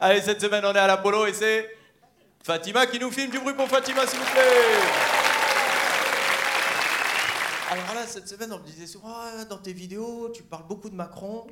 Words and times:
Allez, 0.00 0.20
cette 0.20 0.40
semaine, 0.40 0.64
on 0.64 0.72
est 0.72 0.78
à 0.78 0.86
l'Apollo 0.86 1.26
et 1.26 1.32
c'est 1.32 1.68
Fatima 2.44 2.86
qui 2.86 3.00
nous 3.00 3.10
filme. 3.10 3.32
Du 3.32 3.40
bruit 3.40 3.54
pour 3.54 3.66
Fatima, 3.66 4.06
s'il 4.06 4.20
vous 4.20 4.24
plaît. 4.26 4.40
Alors 7.70 7.94
là, 7.94 8.06
cette 8.06 8.28
semaine, 8.28 8.52
on 8.52 8.58
me 8.58 8.64
disait 8.64 8.86
souvent, 8.86 9.12
Ah, 9.12 9.44
dans 9.44 9.58
tes 9.58 9.72
vidéos, 9.72 10.30
tu 10.32 10.44
parles 10.44 10.66
beaucoup 10.68 10.88
de 10.88 10.94
Macron. 10.94 11.48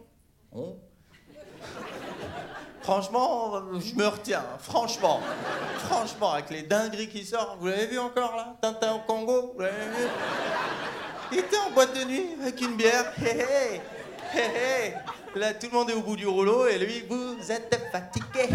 Franchement, 2.83 3.63
je 3.81 3.95
me 3.97 4.07
retiens, 4.07 4.45
franchement. 4.61 5.21
Franchement, 5.89 6.33
avec 6.35 6.51
les 6.51 6.63
dingueries 6.63 7.09
qui 7.09 7.27
sortent, 7.27 7.59
vous 7.59 7.67
l'avez 7.67 7.89
vu 7.89 7.99
encore 7.99 8.37
là? 8.37 8.55
Tintin 8.63 8.93
au 8.95 9.01
Congo, 9.01 9.55
vous 9.57 9.61
l'avez 9.61 9.73
vu? 9.73 10.07
Il 11.33 11.39
était 11.39 11.59
en 11.59 11.71
boîte 11.73 11.99
de 11.99 12.05
nuit 12.05 12.29
avec 12.41 12.61
une 12.61 12.77
bière. 12.77 13.13
Là, 15.35 15.53
tout 15.55 15.67
le 15.67 15.73
monde 15.73 15.91
est 15.91 15.95
au 15.95 16.03
bout 16.03 16.17
du 16.17 16.27
rouleau 16.27 16.67
et 16.67 16.79
lui, 16.79 17.05
vous 17.09 17.37
êtes 17.51 17.79
fatigué. 17.93 18.49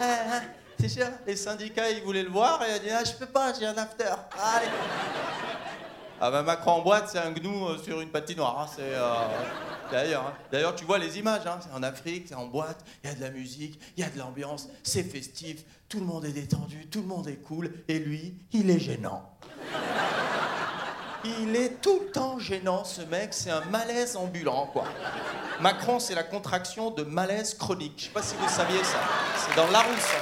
Ah, 0.00 0.04
ah. 0.04 0.40
C'est 0.80 0.88
sûr, 0.88 1.06
les 1.26 1.36
syndicats, 1.36 1.88
ils 1.90 2.02
voulaient 2.02 2.22
le 2.24 2.28
voir 2.30 2.62
et 2.62 2.68
il 2.70 2.74
a 2.74 2.78
dit, 2.78 2.90
ah, 2.90 3.02
je 3.04 3.12
peux 3.12 3.26
pas, 3.32 3.52
j'ai 3.58 3.64
un 3.66 3.76
after. 3.78 4.04
Allez. 4.38 4.66
Ah 6.20 6.30
bah 6.30 6.42
Macron 6.42 6.72
en 6.72 6.80
boîte, 6.82 7.08
c'est 7.10 7.18
un 7.18 7.30
gnou 7.32 7.66
euh, 7.68 7.78
sur 7.78 8.00
une 8.00 8.08
patinoire. 8.08 8.60
hein, 8.60 8.66
C'est 8.74 8.82
euh, 8.82 9.14
d'ailleurs. 9.90 10.26
hein. 10.28 10.32
D'ailleurs, 10.50 10.74
tu 10.74 10.84
vois 10.84 10.98
les 10.98 11.18
images. 11.18 11.46
hein, 11.46 11.58
C'est 11.60 11.72
en 11.74 11.82
Afrique, 11.82 12.26
c'est 12.28 12.34
en 12.34 12.46
boîte. 12.46 12.84
Il 13.02 13.08
y 13.10 13.12
a 13.12 13.16
de 13.16 13.20
la 13.20 13.30
musique, 13.30 13.80
il 13.96 14.02
y 14.04 14.06
a 14.06 14.10
de 14.10 14.18
l'ambiance, 14.18 14.68
c'est 14.82 15.02
festif. 15.02 15.62
Tout 15.88 16.00
le 16.00 16.06
monde 16.06 16.24
est 16.24 16.32
détendu, 16.32 16.86
tout 16.86 17.00
le 17.00 17.06
monde 17.08 17.28
est 17.28 17.42
cool. 17.42 17.72
Et 17.88 17.98
lui, 17.98 18.34
il 18.52 18.70
est 18.70 18.78
gênant. 18.78 19.33
Il 21.24 21.56
est 21.56 21.80
tout 21.80 22.00
le 22.04 22.10
temps 22.10 22.38
gênant, 22.38 22.84
ce 22.84 23.00
mec. 23.02 23.32
C'est 23.32 23.50
un 23.50 23.64
malaise 23.70 24.16
ambulant, 24.16 24.66
quoi. 24.66 24.84
Macron, 25.60 25.98
c'est 25.98 26.14
la 26.14 26.22
contraction 26.22 26.90
de 26.90 27.02
malaise 27.02 27.54
chronique. 27.54 27.94
Je 27.98 28.04
sais 28.04 28.10
pas 28.10 28.22
si 28.22 28.34
vous 28.36 28.48
saviez 28.48 28.84
ça. 28.84 28.98
C'est 29.38 29.56
dans 29.56 29.70
Larousse. 29.70 30.12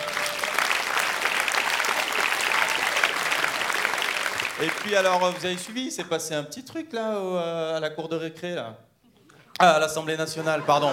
Et 4.62 4.68
puis 4.68 4.94
alors, 4.94 5.18
vous 5.18 5.44
avez 5.44 5.56
suivi, 5.56 5.92
il 5.92 6.04
passé 6.04 6.34
un 6.34 6.44
petit 6.44 6.62
truc 6.62 6.92
là 6.92 7.16
euh, 7.16 7.76
à 7.76 7.80
la 7.80 7.90
cour 7.90 8.08
de 8.08 8.14
récré. 8.14 8.54
Ah, 9.58 9.70
à 9.72 9.78
l'Assemblée 9.80 10.16
nationale, 10.16 10.62
pardon. 10.64 10.92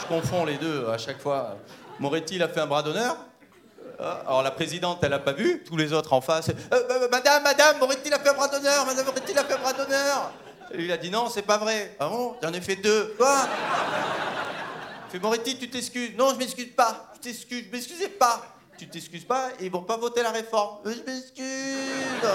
Je 0.00 0.06
confonds 0.06 0.46
les 0.46 0.56
deux 0.56 0.88
à 0.88 0.96
chaque 0.96 1.20
fois. 1.20 1.58
Moretti, 1.98 2.36
il 2.36 2.42
a 2.42 2.48
fait 2.48 2.60
un 2.60 2.66
bras 2.66 2.82
d'honneur. 2.82 3.18
Euh, 4.00 4.14
Alors 4.26 4.42
la 4.42 4.50
présidente, 4.50 4.98
elle 5.02 5.12
a 5.12 5.18
pas 5.18 5.32
vu. 5.32 5.62
Tous 5.64 5.76
les 5.76 5.92
autres 5.92 6.12
en 6.12 6.20
face. 6.20 6.48
Euh, 6.48 6.54
euh, 6.72 7.08
madame, 7.10 7.42
madame, 7.42 7.78
Moretti, 7.78 8.02
il 8.06 8.14
a 8.14 8.18
fait 8.18 8.30
un 8.30 8.34
bras 8.34 8.48
d'honneur. 8.48 8.86
Madame 8.86 9.04
Moretti, 9.04 9.32
il 9.32 9.38
a 9.38 9.44
fait 9.44 9.54
un 9.54 9.58
bras 9.58 9.72
d'honneur. 9.72 10.32
Il 10.74 10.90
a 10.90 10.96
dit 10.96 11.10
non, 11.10 11.28
c'est 11.28 11.42
pas 11.42 11.58
vrai. 11.58 11.96
Ah 12.00 12.08
bon 12.08 12.36
J'en 12.42 12.52
ai 12.52 12.60
fait 12.60 12.76
deux. 12.76 13.14
Quoi? 13.18 13.36
Fait 15.10 15.18
Moretti, 15.18 15.58
tu 15.58 15.68
t'excuses. 15.68 16.16
Non, 16.16 16.30
je 16.30 16.36
m'excuse 16.36 16.72
pas. 16.74 17.12
Je 17.16 17.20
t'excuse. 17.20 17.64
Je 17.66 17.72
m'excusais 17.72 18.08
pas. 18.08 18.42
Tu 18.78 18.88
t'excuses 18.88 19.26
pas 19.26 19.50
ils 19.60 19.70
vont 19.70 19.82
pas 19.82 19.98
voter 19.98 20.22
la 20.22 20.30
réforme. 20.30 20.78
Je 20.84 21.02
m'excuse. 21.02 22.30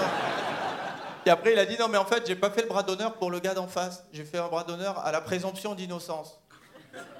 Et 1.24 1.30
après, 1.30 1.54
il 1.54 1.58
a 1.58 1.66
dit 1.66 1.76
non, 1.76 1.88
mais 1.88 1.98
en 1.98 2.04
fait, 2.04 2.24
j'ai 2.24 2.36
pas 2.36 2.50
fait 2.50 2.62
le 2.62 2.68
bras 2.68 2.84
d'honneur 2.84 3.14
pour 3.14 3.32
le 3.32 3.40
gars 3.40 3.54
d'en 3.54 3.66
face. 3.66 4.04
J'ai 4.12 4.24
fait 4.24 4.38
un 4.38 4.46
bras 4.46 4.62
d'honneur 4.62 5.04
à 5.04 5.10
la 5.10 5.20
présomption 5.20 5.74
d'innocence. 5.74 6.38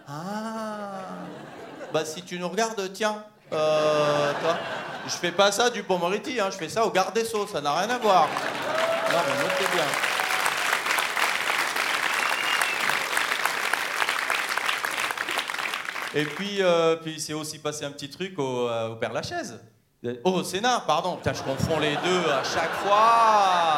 Ah. 0.06 1.00
Bah, 1.92 2.04
si 2.04 2.22
tu 2.22 2.38
nous 2.38 2.48
regardes, 2.48 2.92
tiens. 2.92 3.24
Euh, 3.52 4.32
toi, 4.40 4.58
je 5.06 5.12
fais 5.12 5.30
pas 5.30 5.52
ça 5.52 5.70
du 5.70 5.82
pont 5.82 6.00
hein, 6.04 6.48
je 6.50 6.56
fais 6.56 6.68
ça 6.68 6.84
au 6.84 6.90
garde 6.90 7.14
des 7.14 7.24
Sceaux, 7.24 7.46
ça 7.46 7.60
n'a 7.60 7.72
rien 7.72 7.90
à 7.90 7.98
voir. 7.98 8.28
Non, 9.12 9.18
mais 9.26 9.42
notez 9.42 9.72
bien. 9.72 9.84
Et 16.14 16.24
puis, 16.24 16.62
euh, 16.62 16.96
puis 16.96 17.20
c'est 17.20 17.34
aussi 17.34 17.58
passé 17.58 17.84
un 17.84 17.90
petit 17.90 18.08
truc 18.08 18.38
au, 18.38 18.68
euh, 18.68 18.94
Père 18.94 19.12
Lachaise. 19.12 19.60
Oh, 20.24 20.30
au 20.30 20.44
Sénat, 20.44 20.82
pardon. 20.86 21.16
Putain, 21.16 21.34
je 21.34 21.42
confonds 21.42 21.78
les 21.78 21.96
deux 21.96 22.30
à 22.30 22.42
chaque 22.42 22.72
fois. 22.72 23.75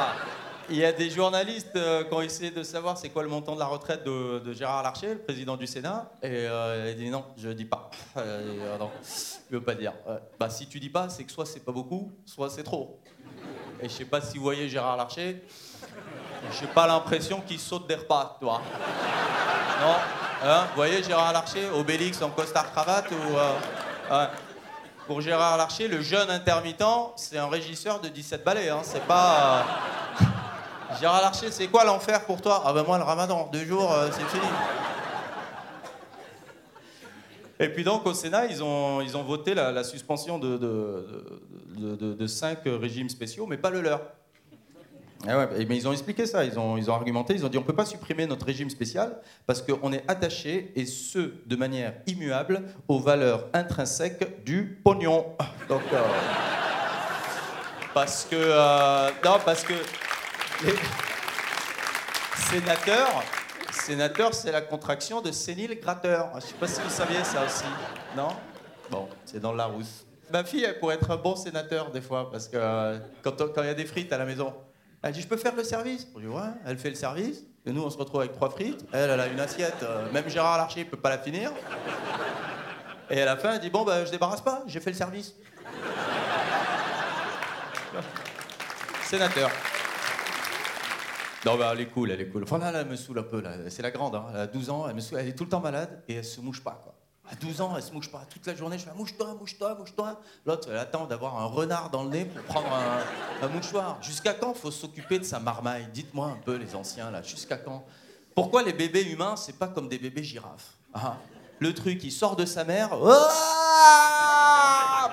Il 0.70 0.76
y 0.76 0.84
a 0.84 0.92
des 0.92 1.08
journalistes 1.08 1.76
euh, 1.76 2.04
qui 2.04 2.12
ont 2.12 2.20
essayé 2.20 2.50
de 2.50 2.62
savoir 2.62 2.98
c'est 2.98 3.08
quoi 3.08 3.22
le 3.22 3.30
montant 3.30 3.54
de 3.54 3.58
la 3.58 3.66
retraite 3.66 4.04
de, 4.04 4.52
Gérard 4.52 4.82
Larcher, 4.82 5.14
le 5.14 5.18
président 5.18 5.56
du 5.56 5.66
Sénat. 5.66 6.10
Et 6.22 6.28
euh, 6.46 6.90
il 6.90 7.02
dit 7.02 7.08
non, 7.08 7.24
je 7.36 7.48
dis 7.50 7.64
pas. 7.64 7.90
Euh, 8.16 8.76
non, 8.78 8.90
je 9.02 9.56
veux 9.56 9.62
pas 9.62 9.74
dire. 9.74 9.92
Ouais. 10.06 10.16
Bah, 10.40 10.50
si 10.50 10.66
tu 10.66 10.80
dis 10.80 10.88
pas, 10.88 11.08
c'est 11.08 11.22
que 11.22 11.30
soit 11.30 11.46
c'est 11.46 11.64
pas 11.64 11.70
beaucoup, 11.70 12.10
soit 12.26 12.50
c'est 12.50 12.64
trop. 12.64 13.00
Et 13.80 13.88
je 13.88 13.94
sais 13.94 14.04
pas 14.04 14.20
si 14.20 14.38
vous 14.38 14.42
voyez 14.42 14.68
Gérard 14.68 14.96
Larcher. 14.96 15.42
J'ai 16.58 16.66
pas 16.66 16.86
l'impression 16.86 17.40
qu'il 17.40 17.60
saute 17.60 17.86
des 17.86 17.94
repas, 17.94 18.36
toi. 18.40 18.60
Non 19.80 19.94
Hein 20.42 20.66
Vous 20.70 20.76
voyez 20.76 21.02
Gérard 21.02 21.32
Larcher, 21.32 21.68
Obélix 21.70 22.20
en 22.22 22.30
costard 22.30 22.72
cravate 22.72 23.10
ou 23.10 23.36
euh. 24.10 24.26
Pour 25.06 25.20
Gérard 25.20 25.56
Larcher, 25.56 25.88
le 25.88 26.02
jeune 26.02 26.28
intermittent, 26.28 27.14
c'est 27.16 27.38
un 27.38 27.48
régisseur 27.48 28.00
de 28.00 28.08
17 28.08 28.44
ballets. 28.44 28.68
Hein. 28.68 28.80
C'est 28.82 29.04
pas. 29.06 29.64
Gérard 31.00 31.21
Larcher, 31.21 31.50
c'est 31.50 31.66
quoi 31.69 31.84
l'enfer 31.84 32.25
pour 32.25 32.41
toi? 32.41 32.62
Ah 32.65 32.72
ben 32.72 32.82
moi, 32.82 32.97
le 32.99 33.04
ramadan, 33.04 33.49
deux 33.53 33.65
jours, 33.65 33.93
euh, 33.93 34.09
c'est 34.10 34.25
fini. 34.25 34.47
Et 37.60 37.69
puis 37.69 37.84
donc 37.84 38.06
au 38.06 38.15
Sénat, 38.15 38.47
ils 38.47 38.62
ont, 38.62 39.00
ils 39.00 39.16
ont 39.16 39.22
voté 39.22 39.54
la, 39.54 39.71
la 39.71 39.84
suspension 39.84 40.38
de, 40.38 40.56
de, 40.56 41.25
de- 41.77 41.97
de- 41.97 42.15
de 42.15 42.27
cinq 42.27 42.60
régimes 42.65 43.09
spéciaux, 43.09 43.47
mais 43.47 43.56
pas 43.59 43.71
le 43.71 43.81
leur. 43.81 44.00
Ah 45.27 45.37
ouais, 45.37 45.66
mais 45.69 45.77
ils 45.77 45.87
ont 45.88 45.93
expliqué 45.93 46.25
ça, 46.27 46.44
ils 46.44 46.59
ont, 46.59 46.77
ils 46.78 46.88
ont 46.91 46.94
argumenté, 46.94 47.34
ils 47.34 47.44
ont 47.44 47.48
dit 47.48 47.59
on 47.59 47.62
ne 47.62 47.66
peut 47.66 47.75
pas 47.75 47.84
supprimer 47.84 48.27
notre 48.27 48.47
régime 48.47 48.71
spécial 48.71 49.21
parce 49.47 49.60
qu'on 49.60 49.93
est 49.93 50.04
attaché, 50.09 50.72
et 50.77 50.87
ce, 50.87 51.32
de 51.44 51.56
manière 51.56 51.94
immuable, 52.06 52.62
aux 52.87 53.00
valeurs 53.00 53.47
intrinsèques 53.53 54.44
du 54.44 54.81
pognon. 54.84 55.27
Donc, 55.69 55.82
euh, 55.93 56.00
parce 57.93 58.25
que... 58.25 58.37
euh, 58.37 59.10
non, 59.25 59.38
parce 59.44 59.65
que... 59.65 59.75
Les 60.64 60.74
sénateurs, 62.60 63.22
sénateur, 63.70 64.34
c'est 64.34 64.50
la 64.50 64.60
contraction 64.62 65.20
de 65.20 65.30
sénile 65.30 65.78
gratteur. 65.80 66.30
Je 66.32 66.36
ne 66.36 66.41
sais 66.41 66.54
pas 66.54 66.66
si 66.66 66.80
vous 66.80 66.91
saviez 66.91 67.22
ça 67.24 67.44
aussi. 67.44 67.64
Non? 68.16 68.28
Bon, 68.91 69.08
c'est 69.24 69.38
dans 69.41 69.52
le 69.52 69.58
Larousse. 69.58 70.06
Ma 70.32 70.44
fille, 70.44 70.64
elle 70.64 70.78
pourrait 70.78 70.97
être 70.97 71.10
un 71.10 71.16
bon 71.16 71.36
sénateur 71.36 71.91
des 71.91 72.00
fois, 72.00 72.30
parce 72.30 72.48
que 72.48 72.56
euh, 72.56 72.98
quand 73.22 73.36
il 73.58 73.66
y 73.66 73.68
a 73.68 73.74
des 73.74 73.84
frites 73.86 74.12
à 74.12 74.18
la 74.18 74.24
maison, 74.24 74.54
elle 75.02 75.12
dit 75.12 75.20
Je 75.22 75.28
peux 75.28 75.36
faire 75.36 75.54
le 75.54 75.62
service? 75.64 76.06
Je 76.16 76.20
dis 76.20 76.26
Ouais, 76.26 76.42
elle 76.66 76.78
fait 76.78 76.91
le 76.91 76.97
service. 76.97 77.44
Et 77.66 77.72
nous, 77.72 77.82
on 77.82 77.91
se 77.91 77.98
retrouve 77.98 78.20
avec 78.20 78.32
trois 78.32 78.50
frites. 78.50 78.84
Elle, 78.92 79.10
elle 79.10 79.20
a 79.20 79.26
une 79.26 79.41
assiette. 79.41 79.82
euh, 79.82 80.10
même 80.12 80.28
Gérard 80.28 80.56
Larcher 80.58 80.80
ne 80.84 80.88
peut 80.91 80.97
pas 80.98 81.10
la 81.10 81.18
finir. 81.18 81.52
Et 83.10 83.20
à 83.20 83.24
la 83.26 83.36
fin, 83.36 83.52
elle 83.52 83.60
dit 83.60 83.70
Bon, 83.70 83.84
bah, 83.84 84.04
je 84.04 84.10
débarrasse 84.10 84.41
pas, 84.41 84.62
j'ai 84.66 84.80
fait 84.80 84.91
le 84.91 84.97
service. 84.97 85.34
Sénateur. 89.04 89.50
Non, 91.47 91.56
bah, 91.56 91.71
elle 91.72 91.81
est 91.81 91.87
cool, 91.87 92.10
elle 92.10 92.21
est 92.21 92.28
cool. 92.28 92.43
Enfin, 92.43 92.59
là, 92.59 92.72
là, 92.72 92.81
elle 92.81 92.88
me 92.88 92.97
saoule 92.97 93.21
un 93.21 93.22
peu. 93.22 93.41
Là. 93.41 93.53
C'est 93.69 93.82
la 93.82 93.91
grande, 93.91 94.15
hein. 94.15 94.26
elle 94.34 94.41
a 94.41 94.47
12 94.47 94.71
ans, 94.71 94.87
elle, 94.88 95.28
est 95.28 95.34
tout 95.34 95.44
le 95.44 95.50
temps 95.50 95.60
malade 95.60 96.03
et 96.09 96.15
elle 96.15 96.25
se 96.25 96.41
mouche 96.41 96.62
pas. 96.62 96.81
Quoi. 96.82 96.94
À 97.31 97.37
12 97.37 97.60
ans, 97.60 97.75
elle 97.76 97.82
se 97.82 97.93
mouche 97.93 98.10
pas. 98.10 98.26
Toute 98.28 98.47
la 98.47 98.54
journée, 98.54 98.78
je 98.78 98.84
fais 98.84 98.94
mouche-toi, 98.94 99.34
mouche-toi, 99.38 99.75
mouche-toi. 99.77 100.21
L'autre, 100.47 100.69
elle 100.71 100.78
attend 100.78 101.06
d'avoir 101.06 101.38
un 101.38 101.44
renard 101.44 101.91
dans 101.91 102.04
le 102.04 102.10
nez 102.10 102.25
pour 102.25 102.43
prendre 102.43 102.69
un, 103.43 103.48
mouchoir. 103.48 103.98
Jusqu'à 104.03 104.34
quand 104.34 104.54
faut 104.54 104.71
s'occuper 104.71 105.19
de 105.19 105.25
sa 105.25 105.38
marmaille? 105.38 105.88
Dites-moi 105.93 106.27
un 106.27 106.38
peu, 106.43 106.56
les 106.56 106.75
anciens, 106.75 107.10
là, 107.10 107.22
jusqu'à 107.22 107.59
quand? 107.59 107.84
Pourquoi 108.34 108.62
les 108.62 108.72
bébés 108.72 109.03
humains, 109.03 109.37
c'est 109.37 109.59
pas 109.59 109.69
comme 109.69 109.88
des 109.88 109.98
bébés 109.98 110.25
girafes? 110.25 110.72
Ah, 110.94 111.19
Le 111.60 111.75
truc, 111.75 112.03
il 112.03 112.12
sort 112.12 112.34
de 112.34 112.47
sa 112.47 112.65
mère, 112.65 112.91
ah 112.93 112.98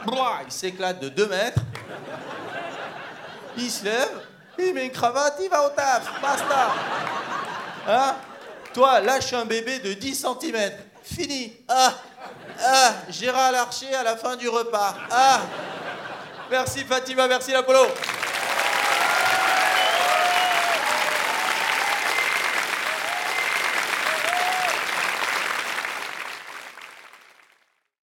Brouah, 0.06 0.40
il 0.46 0.52
s'éclate 0.52 1.02
de 1.02 1.09
2 1.09 1.28
mètres, 1.28 1.62
il 3.58 3.69
se 3.69 3.84
lève, 3.84 4.22
il 4.59 4.73
met 4.73 4.85
une 4.85 4.91
cravate, 4.91 5.35
il 5.41 5.49
va 5.49 5.66
au 5.66 5.69
taf, 5.69 6.21
basta. 6.21 6.73
Hein? 7.88 8.16
Toi, 8.73 8.99
lâche 9.01 9.33
un 9.33 9.45
bébé 9.45 9.79
de 9.79 9.93
10 9.93 10.16
cm, 10.16 10.71
fini. 11.03 11.53
Ah, 11.67 11.93
ah, 12.63 12.93
Gérard 13.09 13.52
Larcher 13.52 13.93
à 13.93 14.03
la 14.03 14.17
fin 14.17 14.35
du 14.35 14.49
repas. 14.49 14.96
Ah. 15.11 15.41
Merci 16.49 16.84
Fatima, 16.84 17.28
merci 17.28 17.52
l'Apollo. 17.52 17.87